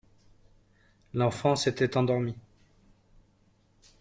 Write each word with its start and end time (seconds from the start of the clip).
L'enfant 1.13 1.55
s'était 1.55 1.95
endormi. 1.95 2.35